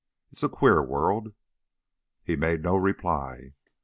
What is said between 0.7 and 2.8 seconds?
world." He made no